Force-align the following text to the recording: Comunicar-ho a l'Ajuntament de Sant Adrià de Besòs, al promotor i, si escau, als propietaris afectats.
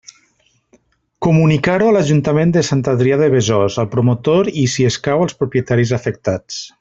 Comunicar-ho 1.25 1.89
a 1.89 1.95
l'Ajuntament 1.97 2.53
de 2.57 2.63
Sant 2.71 2.81
Adrià 2.95 3.19
de 3.23 3.27
Besòs, 3.35 3.77
al 3.83 3.91
promotor 3.95 4.53
i, 4.65 4.67
si 4.77 4.89
escau, 4.93 5.27
als 5.27 5.37
propietaris 5.43 5.97
afectats. 6.03 6.63